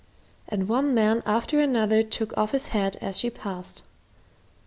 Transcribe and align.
and 0.49 0.67
one 0.67 0.95
man 0.95 1.21
after 1.27 1.59
another 1.59 2.01
took 2.01 2.35
off 2.35 2.53
his 2.53 2.69
hat 2.69 2.95
as 3.01 3.19
she 3.19 3.29
passed. 3.29 3.83